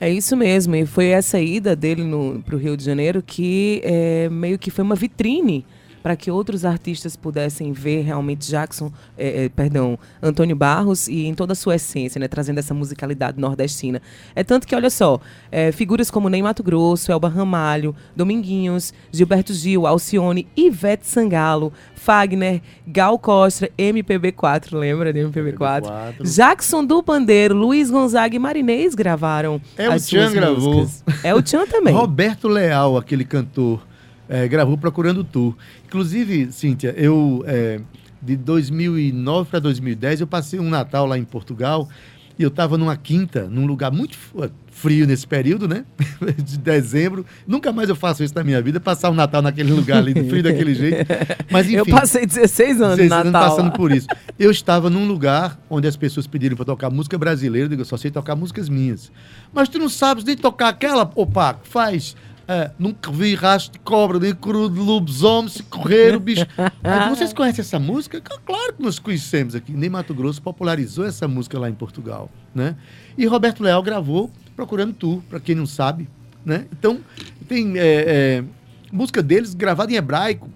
[0.00, 2.02] É isso mesmo, e foi essa ida dele
[2.44, 5.66] para o Rio de Janeiro que é, meio que foi uma vitrine
[6.02, 11.34] para que outros artistas pudessem ver realmente Jackson, é, é, perdão, Antônio Barros e em
[11.34, 14.02] toda a sua essência, né, trazendo essa musicalidade nordestina.
[14.34, 19.54] É tanto que, olha só, é, figuras como Ney Mato Grosso, Elba Ramalho, Dominguinhos, Gilberto
[19.54, 25.82] Gil, Alcione, Ivete Sangalo, Fagner, Gal Costa, MPB4, lembra de MPB4?
[25.82, 26.34] MPB4.
[26.34, 29.60] Jackson do Pandeiro, Luiz Gonzaga e Marinês gravaram.
[29.76, 30.88] É o Tchan gravou.
[31.22, 31.94] É o Tchan também.
[31.94, 33.80] Roberto Leal, aquele cantor
[34.32, 35.54] é, gravou Procurando Tu.
[35.86, 37.78] Inclusive, Cíntia, eu é,
[38.22, 41.86] de 2009 para 2010 eu passei um Natal lá em Portugal
[42.38, 44.16] e eu estava numa quinta, num lugar muito
[44.68, 45.84] frio nesse período, né?
[46.42, 47.26] De dezembro.
[47.46, 50.42] Nunca mais eu faço isso na minha vida, passar um Natal naquele lugar ali, frio
[50.42, 51.06] daquele jeito.
[51.50, 51.76] Mas enfim.
[51.76, 53.50] Eu passei 16 anos 16 anos Natal.
[53.50, 54.06] passando por isso.
[54.38, 57.86] Eu estava num lugar onde as pessoas pediram para tocar música brasileira, eu digo, eu
[57.86, 59.12] só sei tocar músicas minhas.
[59.52, 64.18] Mas tu não sabes nem tocar aquela, opa, faz é, nunca vi rastro de cobra,
[64.18, 66.46] nem cru de lobisomem se correr o bicho.
[66.82, 68.20] Mas vocês conhecem essa música?
[68.20, 69.72] Claro que nós conhecemos aqui.
[69.72, 72.30] Nem Mato Grosso popularizou essa música lá em Portugal.
[72.54, 72.76] Né?
[73.16, 76.08] E Roberto Leal gravou Procurando Tu, para quem não sabe.
[76.44, 76.66] Né?
[76.72, 77.00] Então,
[77.48, 78.44] tem é, é,
[78.90, 80.48] música deles gravada em hebraico,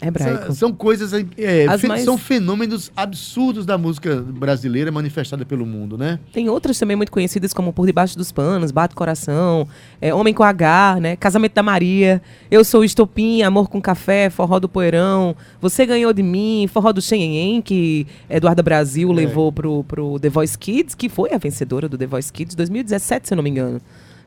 [0.00, 0.46] Hebraico.
[0.46, 2.04] São, são coisas, é, fe, mais...
[2.04, 6.20] são fenômenos absurdos da música brasileira manifestada pelo mundo, né?
[6.32, 9.66] Tem outras também muito conhecidas como Por Debaixo dos Panos, Bate Coração,
[10.00, 11.16] é, Homem com H, né?
[11.16, 16.22] Casamento da Maria, Eu Sou Estopim, Amor com Café, Forró do Poeirão, Você Ganhou de
[16.22, 19.14] Mim, Forró do Xenhen, que Eduarda Brasil é.
[19.14, 23.28] levou pro, pro The Voice Kids, que foi a vencedora do The Voice Kids 2017,
[23.28, 23.80] se eu não me engano.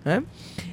[0.03, 0.23] Né?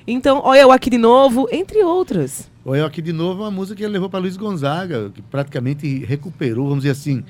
[0.06, 2.48] Então, Olha Eu Aqui de Novo, entre outras.
[2.68, 5.22] Olha Eu Aqui de Novo é uma música que ele levou para Luiz Gonzaga, que
[5.22, 7.24] praticamente recuperou, vamos dizer assim,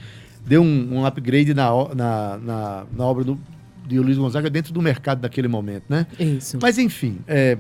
[0.45, 3.39] deu um, um upgrade na, na, na, na, obra do,
[3.87, 6.09] de Luiz Gonzaga dentro do mercado daquele momento, né?
[6.19, 6.59] Isso.
[6.61, 7.57] Mas, enfim, é,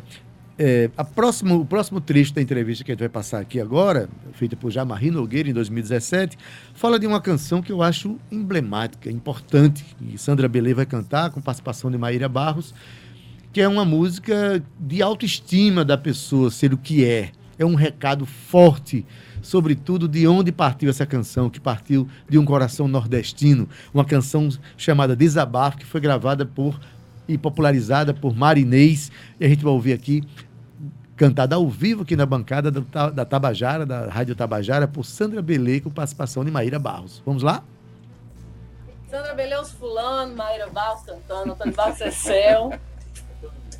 [0.59, 4.09] é, a próximo, o próximo trecho da entrevista que a gente vai passar aqui agora,
[4.33, 6.37] feita por Jamarri Nogueira em 2017,
[6.75, 11.41] fala de uma canção que eu acho emblemática, importante, e Sandra Belê vai cantar com
[11.41, 12.75] participação de Maíra Barros,
[13.53, 17.31] que é uma música de autoestima da pessoa ser o que é.
[17.59, 19.05] É um recado forte,
[19.43, 25.17] sobretudo de onde partiu essa canção, que partiu de um coração nordestino, uma canção chamada
[25.17, 26.79] Desabafo, que foi gravada por
[27.27, 30.23] e popularizada por Marinês, e a gente vai ouvir aqui
[31.15, 32.81] cantada ao vivo aqui na bancada do,
[33.13, 37.21] da Tabajara, da Rádio Tabajara, por Sandra Belê, com participação de Maíra Barros.
[37.27, 37.63] Vamos lá?
[39.11, 42.73] Sandra Belê, os fulano, Maíra Barros cantando, Antônio Barros é céu.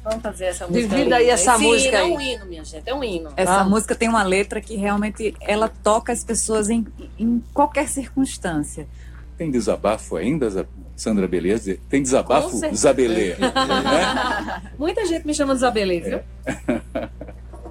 [0.09, 0.89] Vamos fazer essa música.
[0.89, 2.11] Divida aí essa Esse música aí.
[2.11, 3.31] É um hino, minha gente, é um hino.
[3.37, 3.65] Essa ah.
[3.65, 6.87] música tem uma letra que realmente ela toca as pessoas em,
[7.19, 8.89] em qualquer circunstância.
[9.37, 10.67] Tem desabafo ainda,
[10.97, 11.77] Sandra Beleza?
[11.91, 13.37] Tem desabafo, Zabelê.
[13.39, 14.63] né?
[14.79, 16.21] Muita gente me chama de Zabelê, viu?
[16.47, 17.09] É.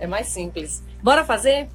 [0.02, 0.84] é mais simples.
[1.02, 1.68] Bora fazer?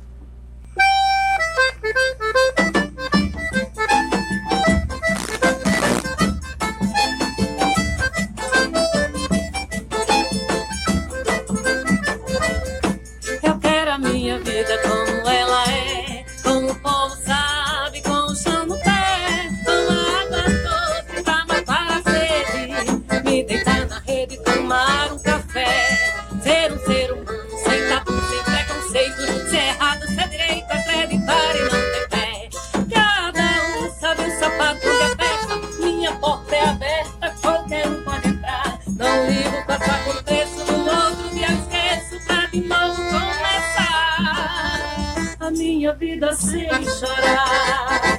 [45.91, 48.19] Vida sem chorar.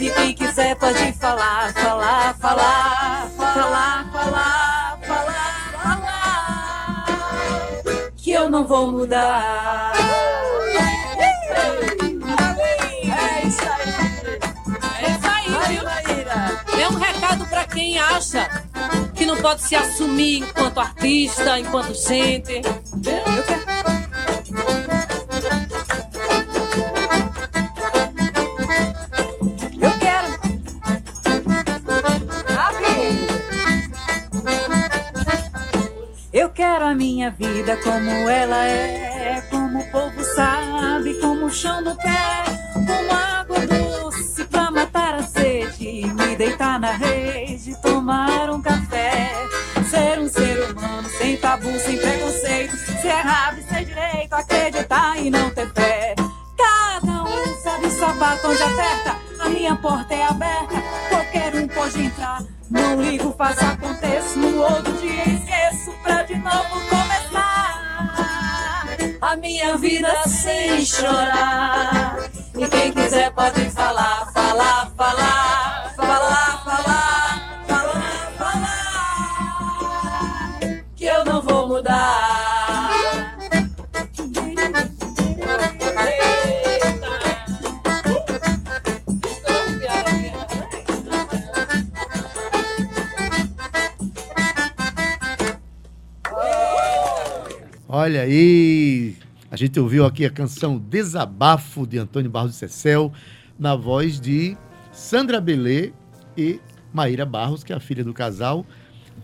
[0.00, 7.06] E quem quiser pode falar, falar, falar, falar, falar, falar, falar.
[8.16, 9.92] Que eu não vou mudar.
[13.06, 13.94] É isso aí.
[15.02, 16.80] É isso aí, viu?
[16.80, 18.48] É um recado pra quem acha
[19.14, 22.56] que não pode se assumir enquanto artista, enquanto gente.
[22.56, 23.93] Eu quero-
[36.84, 41.96] Quero a minha vida como ela é, como o povo sabe, como o chão no
[41.96, 42.44] pé,
[42.74, 49.32] como água doce pra matar a sede, me deitar na rede, tomar um café,
[49.88, 55.30] ser um ser humano sem tabu, sem preconceito, ser errado e ser direito, acreditar e
[55.30, 56.14] não ter fé.
[56.54, 62.02] Cada um sabe o sapato onde aperta, a minha porta é aberta, qualquer um pode
[62.02, 62.42] entrar.
[62.74, 67.80] Não ligo, faço aconteço, no outro dia esqueço pra de novo começar.
[69.20, 72.16] A minha vida sem chorar.
[72.58, 77.03] E quem quiser pode falar, falar, falar, falar, falar,
[98.04, 99.16] Olha aí,
[99.50, 103.10] a gente ouviu aqui a canção Desabafo de Antônio Barros de Cecel,
[103.58, 104.58] na voz de
[104.92, 105.90] Sandra Belê
[106.36, 106.60] e
[106.92, 108.66] Maíra Barros, que é a filha do casal.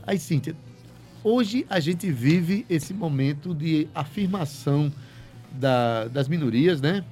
[0.07, 0.57] Aí, Cíntia,
[1.23, 4.91] hoje a gente vive esse momento de afirmação
[5.53, 7.05] da- das minorias, né?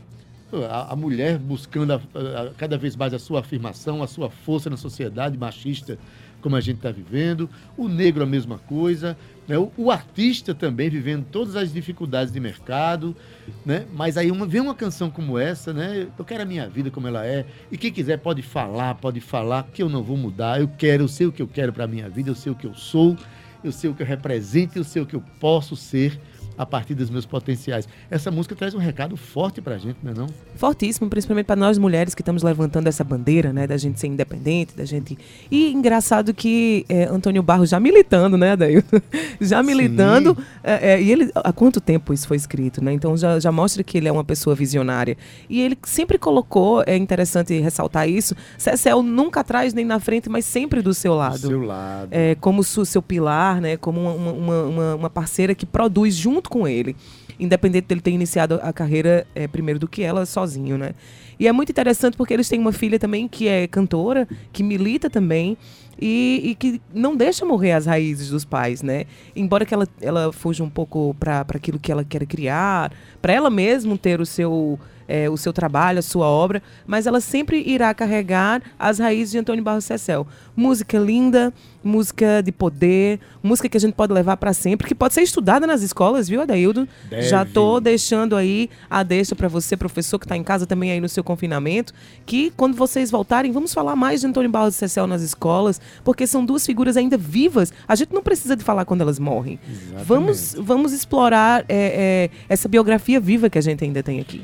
[0.70, 4.70] A, a mulher buscando a- a- cada vez mais a sua afirmação, a sua força
[4.70, 5.98] na sociedade machista,
[6.40, 7.50] como a gente está vivendo.
[7.76, 9.18] O negro a mesma coisa.
[9.48, 9.56] Né?
[9.58, 13.16] O, o artista também vivendo todas as dificuldades de mercado.
[13.64, 13.86] Né?
[13.94, 16.06] Mas aí uma, vem uma canção como essa, né?
[16.18, 17.46] Eu quero a minha vida como ela é.
[17.72, 20.60] E quem quiser pode falar, pode falar, que eu não vou mudar.
[20.60, 22.54] Eu quero, eu sei o que eu quero para a minha vida, eu sei o
[22.54, 23.16] que eu sou,
[23.64, 26.20] eu sei o que eu represento, eu sei o que eu posso ser
[26.58, 27.88] a partir dos meus potenciais.
[28.10, 30.26] Essa música traz um recado forte pra gente, não é não?
[30.56, 34.76] Fortíssimo, principalmente para nós mulheres que estamos levantando essa bandeira, né, da gente ser independente,
[34.76, 35.16] da gente.
[35.50, 38.98] E engraçado que é, Antônio Barros já militando, né, Adailton?
[39.40, 40.36] Já militando.
[40.64, 42.92] é, é, e ele, há quanto tempo isso foi escrito, né?
[42.92, 45.16] Então já, já mostra que ele é uma pessoa visionária.
[45.48, 50.44] E ele sempre colocou, é interessante ressaltar isso, Cecel nunca atrás nem na frente, mas
[50.44, 51.38] sempre do seu lado.
[51.40, 52.08] Do seu lado.
[52.10, 53.76] É, como su- seu pilar, né?
[53.76, 56.96] Como uma, uma, uma, uma parceira que produz junto com ele.
[57.38, 60.94] Independente dele ter iniciado a carreira é, primeiro do que ela sozinho, né?
[61.38, 65.08] E é muito interessante porque eles têm uma filha também que é cantora, que milita
[65.08, 65.56] também.
[66.00, 69.04] E, e que não deixa morrer as raízes dos pais, né?
[69.34, 73.50] Embora que ela, ela fuja um pouco para aquilo que ela quer criar, para ela
[73.50, 77.92] mesmo ter o seu, é, o seu trabalho, a sua obra, mas ela sempre irá
[77.94, 80.26] carregar as raízes de Antônio Barros Cecel.
[80.54, 85.14] Música linda, música de poder, música que a gente pode levar para sempre, que pode
[85.14, 86.86] ser estudada nas escolas, viu, Adaildo?
[87.08, 87.22] Deve.
[87.22, 91.00] Já tô deixando aí a deixa para você, professor que está em casa também aí
[91.00, 91.94] no seu confinamento,
[92.26, 96.44] que quando vocês voltarem, vamos falar mais de Antônio Barros Cecel nas escolas, porque são
[96.44, 97.72] duas figuras ainda vivas.
[97.86, 99.58] A gente não precisa de falar quando elas morrem.
[100.04, 104.42] Vamos, vamos explorar é, é, essa biografia viva que a gente ainda tem aqui.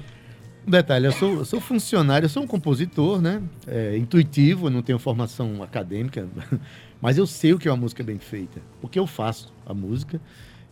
[0.67, 3.43] Um detalhe, eu sou, eu sou funcionário, eu sou um compositor, né?
[3.67, 6.27] É, intuitivo, eu não tenho formação acadêmica,
[7.03, 10.19] mas eu sei o que é uma música bem feita, porque eu faço a música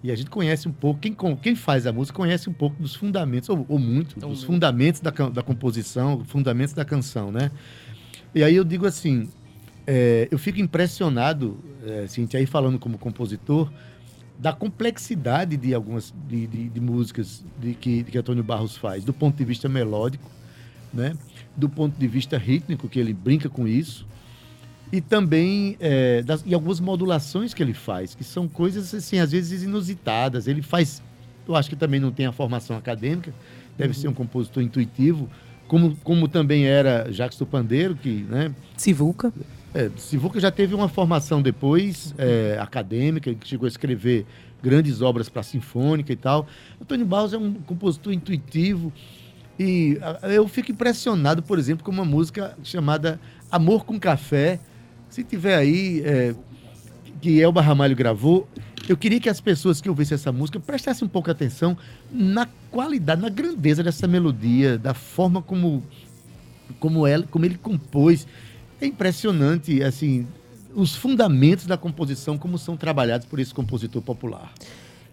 [0.02, 2.94] e a gente conhece um pouco, quem, quem faz a música conhece um pouco dos
[2.94, 7.50] fundamentos, ou, ou muito, dos fundamentos da, da composição, fundamentos da canção, né?
[8.34, 9.28] E aí eu digo assim,
[9.86, 13.70] é, eu fico impressionado, é, aí falando como compositor,
[14.38, 19.12] da complexidade de algumas de, de- de músicas de que, que Antônio Barros faz, do
[19.12, 20.30] ponto de vista melódico,
[20.92, 21.14] né?
[21.56, 24.06] do ponto de vista rítmico, que ele brinca com isso,
[24.90, 29.32] e também é, das, e algumas modulações que ele faz, que são coisas, assim, às
[29.32, 30.46] vezes inusitadas.
[30.46, 31.02] Ele faz,
[31.48, 33.32] eu acho que também não tem a formação acadêmica,
[33.78, 35.30] deve ser um compositor intuitivo,
[35.68, 38.54] como, como também era Jacques do Pandeiro, que, né?
[38.76, 39.32] Sivuca.
[39.74, 44.26] É, Sivuca já teve uma formação depois é, acadêmica, que chegou a escrever
[44.62, 46.46] grandes obras para sinfônica e tal.
[46.80, 48.92] Antônio Barros é um compositor intuitivo
[49.58, 54.60] e eu fico impressionado, por exemplo, com uma música chamada Amor com Café.
[55.08, 56.34] Se tiver aí, é,
[57.20, 58.48] que Elba Ramalho gravou,
[58.88, 61.76] Eu queria que as pessoas que ouvissem essa música prestassem um pouco atenção
[62.10, 65.82] na qualidade, na grandeza dessa melodia, da forma como,
[66.80, 68.26] como, ela, como ele compôs.
[68.82, 70.26] É impressionante, assim,
[70.74, 74.52] os fundamentos da composição, como são trabalhados por esse compositor popular.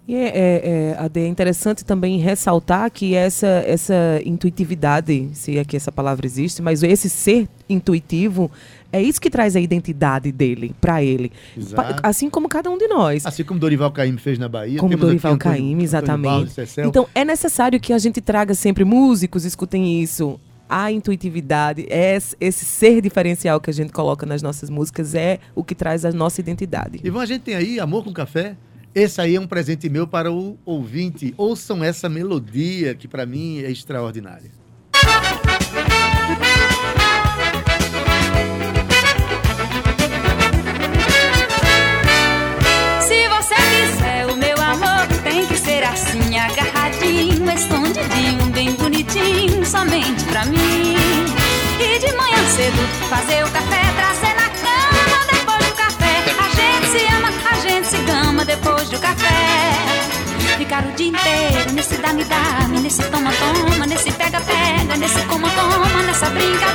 [0.07, 5.77] E é, é, é, é interessante também ressaltar que essa, essa intuitividade, se é que
[5.77, 8.49] essa palavra existe, mas esse ser intuitivo
[8.91, 11.31] é isso que traz a identidade dele, para ele.
[11.55, 11.99] Exato.
[12.01, 13.23] Assim como cada um de nós.
[13.23, 14.79] Assim como Dorival Caymmi fez na Bahia.
[14.79, 16.51] Como aqui Dorival Antônio- Caymmi, Antônio exatamente.
[16.53, 16.87] Cecel.
[16.87, 20.39] Então é necessário que a gente traga sempre músicos, escutem isso.
[20.71, 25.63] A intuitividade, esse, esse ser diferencial que a gente coloca nas nossas músicas é o
[25.63, 26.99] que traz a nossa identidade.
[27.03, 28.55] Ivan, a gente tem aí Amor com Café.
[28.93, 31.33] Esse aí é um presente meu para o ouvinte.
[31.35, 34.51] Ouçam essa melodia que para mim é extraordinária.
[43.01, 47.88] Se você quiser o meu amor, tem que ser assim, agarradinho, bonitinho,
[49.69, 50.95] somente pra mim.
[51.79, 56.15] E de manhã cedo, fazer o café, trazer na cama, depois do café.
[56.39, 59.29] A gente se ama, a gente se gama depois do café.
[60.57, 66.68] Ficar o dia inteiro nesse dame-dame, nesse toma-toma, nesse pega-pega, nesse coma-coma, nessa brincadeira,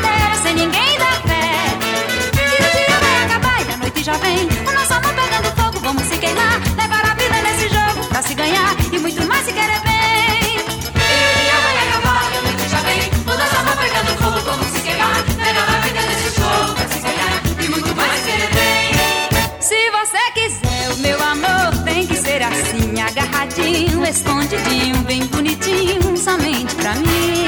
[24.44, 27.46] escondidinho, bem bonitinho, somente pra mim.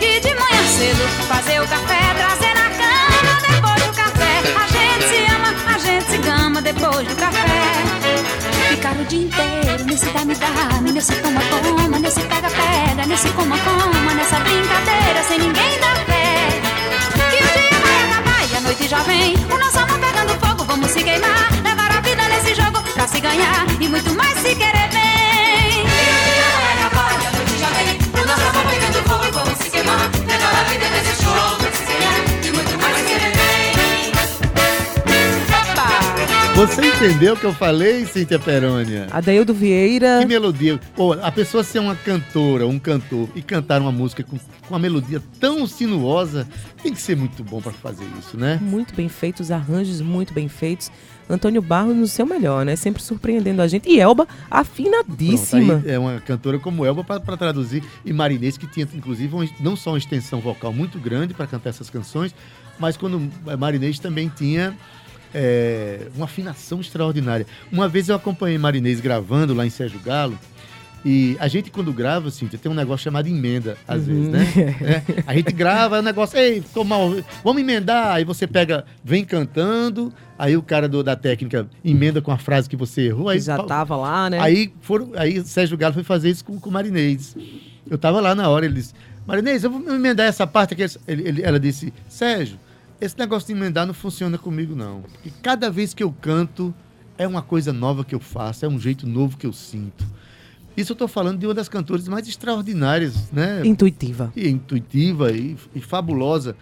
[0.00, 4.42] E de manhã cedo, fazer o café, trazer na cama, depois do café.
[4.54, 7.50] A gente se ama, a gente se gama depois do café.
[8.70, 15.38] Ficar o dia inteiro nesse dame-dame, nesse toma-toma, nesse pega-pega, nesse coma-coma, nessa brincadeira, sem
[15.38, 16.60] ninguém dar fé.
[17.30, 19.34] Que o dia vai acabar e a noite já vem.
[19.50, 21.48] O nosso amor pegando fogo, vamos se queimar.
[21.62, 23.63] Levar a vida nesse jogo pra se ganhar
[36.66, 39.06] Você entendeu o que eu falei, Cíntia Perônia?
[39.10, 40.20] Adeildo Vieira.
[40.20, 40.80] Que melodia.
[40.96, 44.78] Pô, a pessoa ser uma cantora, um cantor, e cantar uma música com, com uma
[44.78, 46.48] melodia tão sinuosa,
[46.82, 48.58] tem que ser muito bom para fazer isso, né?
[48.62, 50.90] Muito bem feitos, arranjos muito bem feitos.
[51.28, 52.76] Antônio Barros no seu melhor, né?
[52.76, 53.88] Sempre surpreendendo a gente.
[53.88, 55.74] E Elba, afinadíssima.
[55.74, 57.82] Pronto, é uma cantora como Elba para traduzir.
[58.04, 61.70] E Marinês, que tinha, inclusive, uma- não só uma extensão vocal muito grande para cantar
[61.70, 62.34] essas canções,
[62.78, 64.74] mas quando Marinês também tinha
[65.34, 67.46] é, uma afinação extraordinária.
[67.72, 70.38] Uma vez eu acompanhei Marinês gravando lá em Sérgio Galo.
[71.06, 74.30] E a gente, quando grava, Cíntia, tem um negócio chamado emenda, às vezes, Uhum.
[74.30, 74.46] né?
[74.80, 78.14] É, a gente grava, é um negócio, ei, ficou mal, vamos emendar.
[78.14, 82.70] Aí você pega, vem cantando, aí o cara do- da técnica emenda com a frase
[82.70, 83.28] que você errou.
[83.28, 84.38] Aí já tava lá, né?
[84.40, 87.36] Aí, foram, aí Sérgio Galo foi fazer isso com, com o Marinês.
[87.90, 88.94] Eu tava lá na hora, ele disse,
[89.26, 90.84] Marinês, eu vou emendar essa parte aqui.
[91.06, 92.56] Ele, ele- ela disse, Sérgio,
[93.00, 95.04] esse negócio de emendar não funciona comigo, não.
[95.24, 96.74] E cada vez que eu canto,
[97.18, 100.04] é uma coisa nova que eu faço, é um jeito novo que eu sinto.
[100.76, 103.62] Isso eu tô falando de uma das cantoras mais extraordinárias, né?
[103.64, 104.32] Intuitiva.
[104.34, 106.56] E intuitiva e, e fabulosa.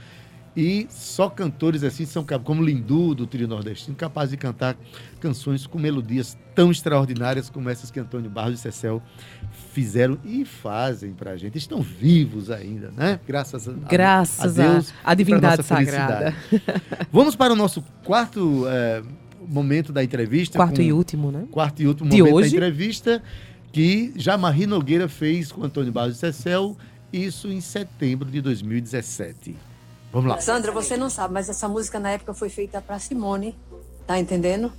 [0.54, 4.76] E só cantores assim são como Lindu, do Trio Nordestino, capazes de cantar
[5.18, 9.02] canções com melodias tão extraordinárias como essas que Antônio Barros e Cecel
[9.72, 11.56] fizeram e fazem pra gente.
[11.56, 13.18] Estão vivos ainda, né?
[13.26, 14.88] Graças a, Graças a à- Deus.
[14.88, 16.34] à e pra divindade sagrada.
[17.10, 19.02] Vamos para o nosso quarto eh,
[19.48, 20.58] momento da entrevista.
[20.58, 21.44] Quarto com- e último, né?
[21.50, 22.50] Quarto e último De momento hoje.
[22.50, 23.22] da entrevista
[23.72, 26.76] que Jamarri Nogueira fez com Antônio Barros e Cecel,
[27.10, 29.56] isso em setembro de 2017.
[30.12, 30.40] Vamos lá.
[30.40, 33.56] Sandra, você não sabe, mas essa música na época foi feita para Simone,
[34.06, 34.70] tá entendendo?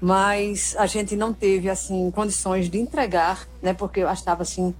[0.00, 3.72] Mas a gente não teve assim condições de entregar, né?
[3.72, 4.74] Porque eu achava assim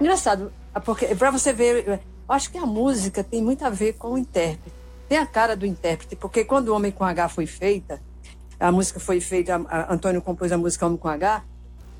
[0.00, 0.52] engraçado,
[0.84, 1.98] porque para você ver, eu
[2.28, 4.76] acho que a música tem muito a ver com o intérprete.
[5.08, 8.00] Tem a cara do intérprete, porque quando o Homem com H foi feita,
[8.60, 11.42] a música foi feita, a- a- Antônio compôs a música Homem com H,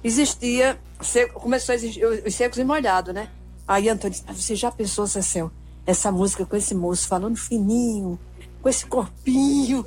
[0.04, 0.78] existia,
[1.34, 3.28] começou a existir os os secos e molhados, né?
[3.66, 5.50] Aí Antônio disse, "Ah, você já pensou, Cecil,
[5.89, 8.18] essa música com esse moço falando fininho,
[8.62, 9.84] com esse corpinho,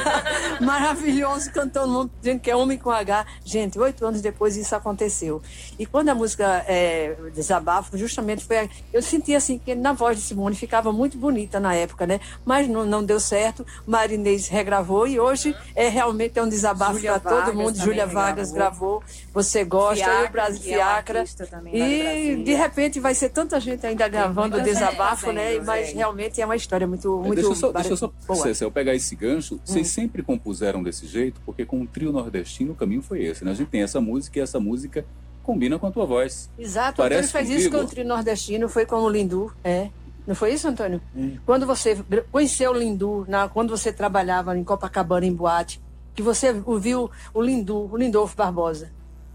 [0.60, 3.26] maravilhoso, cantando, dizendo que é homem com H.
[3.44, 5.40] Gente, oito anos depois isso aconteceu.
[5.78, 8.68] E quando a música é, Desabafo, justamente foi.
[8.92, 12.20] Eu senti assim que na voz de Simone ficava muito bonita na época, né?
[12.44, 13.66] Mas não, não deu certo.
[13.86, 17.76] Marinês regravou e hoje é realmente é um desabafo para todo mundo.
[17.76, 19.02] Júlia Vargas gravou.
[19.32, 21.24] Você gosta, Fiacra, eu, Brasil é Fiacra.
[21.50, 25.44] também de e de repente vai ser tanta gente ainda gravando o desabafo, né?
[25.44, 25.92] fazendo, Mas é.
[25.92, 28.42] realmente é uma história muito, muito deixa eu só, só boa.
[28.42, 29.56] Cécel, pegar esse gancho.
[29.56, 29.60] Hum.
[29.64, 33.50] Vocês sempre compuseram desse jeito, porque com o trio nordestino o caminho foi esse, né?
[33.50, 35.04] A gente tem essa música e essa música
[35.42, 36.50] combina com a tua voz.
[36.58, 37.86] Exato, Parece Antônio fez isso comigo.
[37.86, 39.90] com o trio nordestino, foi com o Lindu, é.
[40.26, 41.00] Não foi isso, Antônio?
[41.44, 41.98] Quando você
[42.30, 45.80] conheceu o Lindu, na, quando você trabalhava em Copacabana, em boate,
[46.14, 48.92] que você ouviu o Lindu, o Lindolfo Barbosa,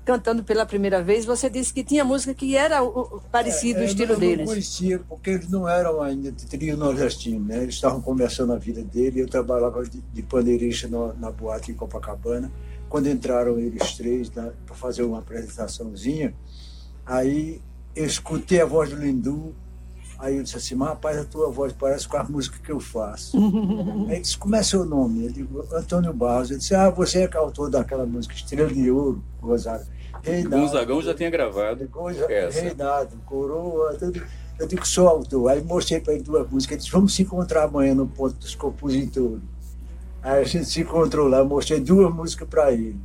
[0.07, 3.85] cantando pela primeira vez, você disse que tinha música que era o- parecido, o É,
[3.87, 4.39] estilo eu não, deles.
[4.39, 7.61] Eu conhecia, porque eles não eram ainda de trio nordestino, né?
[7.61, 9.19] Eles estavam começando a vida dele.
[9.21, 12.49] Eu trabalhava de, de pandeirista no- na boate em Copacabana.
[12.87, 16.33] Quando entraram eles três para fazer uma apresentaçãozinha,
[17.05, 17.61] aí
[17.93, 19.53] eu escutei a voz do Lindu.
[20.19, 22.79] Aí eu disse assim, mas rapaz, a tua voz parece com a música que eu
[22.79, 23.37] faço.
[24.07, 25.25] aí ele disse, como é seu nome?
[25.25, 26.49] Eu digo, Antônio Barros.
[26.49, 29.85] Eu disse, ah, você é autor daquela música Estrela de Ouro, Rosário.
[30.23, 30.65] Reinaldo.
[30.65, 31.89] Gonzagão já tinha gravado
[32.29, 32.61] essa.
[32.61, 34.21] Reinaldo, Coroa, tudo.
[34.59, 35.49] Eu digo que sou autor.
[35.49, 36.73] Aí mostrei para ele duas músicas.
[36.73, 39.41] Ele disse, vamos se encontrar amanhã no ponto dos compositores.
[40.21, 42.99] Aí a gente se encontrou lá, eu mostrei duas músicas para ele.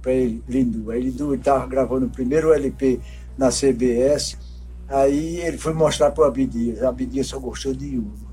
[0.00, 0.90] Para ele, Lindu.
[0.90, 3.00] Aí Lindu estava gravando o primeiro LP
[3.38, 4.36] na CBS.
[4.88, 6.82] Aí ele foi mostrar para o Abdias.
[6.82, 8.32] Abdias só gostou de uma.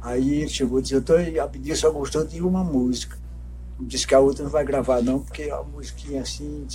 [0.00, 3.18] Aí ele chegou e disse, eu tô, Abdias só gostou de uma música.
[3.80, 6.66] Disse que a outra não vai gravar não, porque é uma musiquinha assim...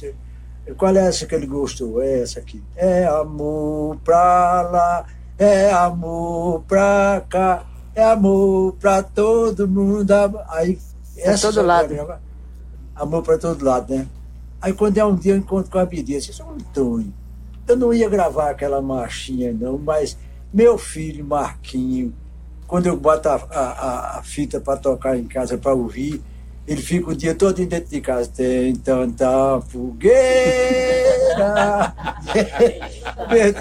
[0.78, 2.02] Qual é essa que ele gostou?
[2.02, 2.62] É essa aqui.
[2.76, 5.06] É amor pra lá,
[5.38, 7.64] é amor pra cá,
[7.96, 10.12] é amor pra todo mundo.
[10.50, 10.78] Aí,
[11.16, 11.96] Pra essa todo só lado.
[12.96, 14.08] Amor pra todo lado, né?
[14.62, 17.14] Aí quando é um dia eu encontro com a Bidia, disse, "Ô, Antônio,
[17.68, 20.18] eu não ia gravar aquela marchinha não, mas
[20.54, 22.14] meu filho Marquinho,
[22.68, 26.22] quando eu boto a, a- a- a fita para tocar em casa para ouvir,
[26.68, 28.30] ele fica o dia todo dentro de casa.
[28.36, 31.08] Tem tanta fogueira.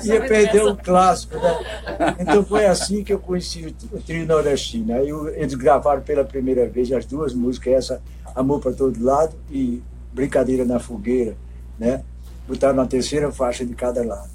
[0.05, 2.17] ia perder o clássico, né?
[2.19, 4.95] Então foi assim que eu conheci o, trio nordestino.
[4.95, 8.03] Aí eles gravaram pela primeira vez as duas músicas, essa
[8.35, 9.83] Amor para Todo Lado e
[10.13, 11.37] Brincadeira na Fogueira,
[11.79, 12.03] né?
[12.49, 14.29] Botaram na terceira faixa de cada lado.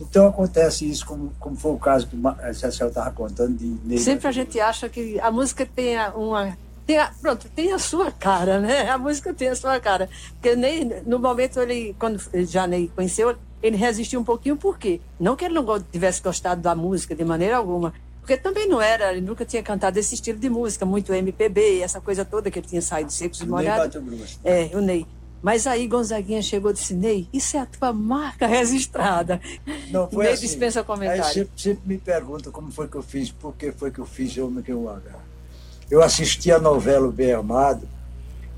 [0.00, 4.04] Então acontece isso, como, como foi o caso que a Cecil estava contando de Negra.
[4.04, 6.56] Sempre a gente acha que a música tem uma.
[6.86, 8.88] Tem a, pronto, tem a sua cara, né?
[8.90, 10.08] A música tem a sua cara.
[10.32, 15.00] Porque nem, no momento ele, quando já nem conheceu, ele resistiu um pouquinho, por quê?
[15.18, 17.94] Não que ele não tivesse gostado da música de maneira alguma.
[18.20, 22.00] Porque também não era, ele nunca tinha cantado esse estilo de música, muito MPB, essa
[22.00, 24.00] coisa toda que ele tinha saído secos e molhados.
[24.44, 25.06] É, o Ney.
[25.42, 29.40] Mas aí Gonzaguinha chegou e disse, Ney, isso é a tua marca registrada.
[29.90, 30.46] Não, foi Ney assim.
[30.46, 31.24] dispensa comentário.
[31.24, 34.06] Aí sempre, sempre me pergunta como foi que eu fiz, por que foi que eu
[34.06, 35.31] fiz Homem que um H.
[35.92, 37.86] Eu assisti a novela O Bem Amado,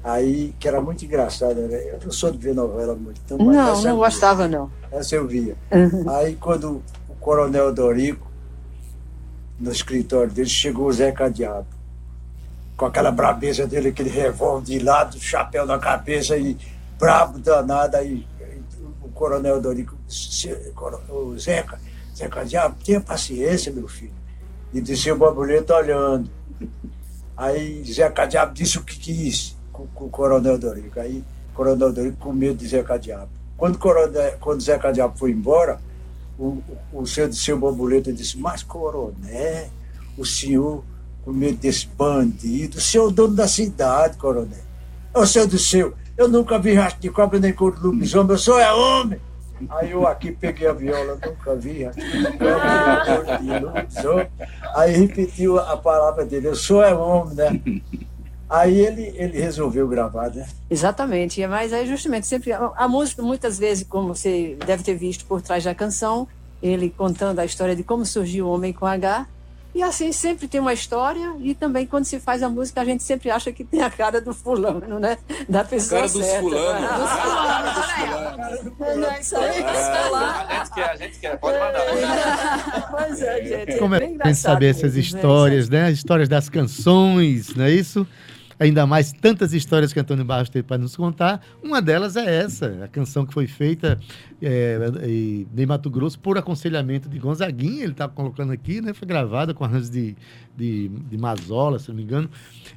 [0.04, 1.66] aí, que era muito engraçada.
[1.66, 1.82] né?
[1.92, 3.20] Eu não sou de ver novela muito.
[3.24, 4.70] Então, Não, não gostava, não.
[4.92, 5.56] Essa eu via.
[5.72, 6.08] Uhum.
[6.10, 8.24] Aí quando o coronel Dorico,
[9.58, 11.66] no escritório dele, chegou o Zé Cadiabo.
[12.76, 16.56] Com aquela brabeza dele, aquele revólver de lado, chapéu na cabeça e
[17.00, 17.96] brabo danado.
[17.96, 18.24] Aí
[19.02, 21.80] o coronel Dorico, disse, "Coro- ô, Zeca,
[22.16, 24.14] Zeca Diabo, tenha paciência, meu filho.
[24.72, 26.30] E disse o Babuleta olhando.
[27.36, 31.00] Aí Zeca Diabo disse o que quis com, com o coronel Dorico.
[31.00, 33.30] Aí o coronel Dorico com medo de Zeca Diabo.
[33.56, 35.80] Quando o coronel, quando Zeca Diabo foi embora,
[36.38, 36.62] o,
[36.92, 39.68] o, o seu, seu Babuleta disse, mas coronel,
[40.16, 40.84] o senhor
[41.24, 44.62] com medo desse bandido, o senhor é o dono da cidade, coronel.
[45.14, 48.38] Ô, seu do seu, eu nunca vi rastro de cobra nem cor de lobisomem, eu
[48.38, 49.18] sou é homem.
[49.70, 51.86] Aí eu aqui peguei a viola, nunca vi
[53.60, 54.28] lobisomem.
[54.74, 57.60] Aí repetiu a palavra dele, eu sou é homem, né?
[58.48, 60.46] Aí ele, ele resolveu gravar, né?
[60.70, 65.40] Exatamente, mas aí justamente sempre a música muitas vezes, como você deve ter visto por
[65.40, 66.28] trás da canção,
[66.62, 69.26] ele contando a história de como surgiu o Homem com H,
[69.74, 73.02] e assim sempre tem uma história e também quando se faz a música a gente
[73.02, 75.18] sempre acha que tem a cara do fulano, né?
[75.48, 76.40] Da pessoa Cara dos certa.
[76.40, 76.90] fulanos.
[77.74, 82.90] Dos fulanos, Não é isso aí, A gente quer, a gente quer, pode mandar.
[82.90, 83.78] Pois é, gente.
[83.78, 85.00] Como é é bem saber essas né?
[85.00, 85.86] histórias, né?
[85.86, 88.06] As histórias das canções, não é isso?
[88.58, 91.40] Ainda mais tantas histórias que Antônio Barros teve para nos contar.
[91.62, 93.98] Uma delas é essa, a canção que foi feita
[94.40, 94.78] é,
[95.56, 98.92] em Mato Grosso por aconselhamento de Gonzaguinha, ele está colocando aqui, né?
[98.92, 100.16] Foi gravada com arranjos de,
[100.56, 102.30] de, de Mazola, se não me engano.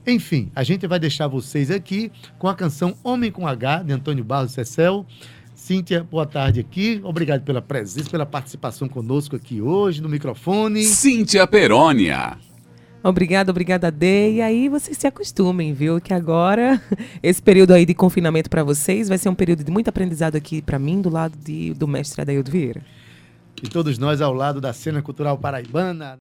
[0.06, 4.24] Enfim, a gente vai deixar vocês aqui com a canção Homem com H, de Antônio
[4.24, 5.06] Barros Cecel.
[5.54, 7.02] Cíntia, boa tarde aqui.
[7.04, 10.84] Obrigado pela presença, pela participação conosco aqui hoje no microfone.
[10.84, 12.47] Cíntia Perônia.
[13.08, 14.34] Obrigada, obrigada, Dê.
[14.34, 16.01] E aí vocês se acostumem, viu?
[16.01, 16.82] Que agora,
[17.24, 20.62] esse período aí de confinamento para vocês vai ser um período de muito aprendizado aqui
[20.62, 22.82] para mim, do lado de, do mestre Adaildo Vieira.
[23.64, 26.16] E todos nós ao lado da cena cultural paraibana.